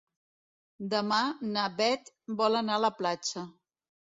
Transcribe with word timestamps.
Demà 0.93 1.19
na 1.49 1.67
Beth 1.83 2.09
vol 2.41 2.59
anar 2.63 2.79
a 2.79 2.83
la 2.89 2.93
platja. 3.05 3.45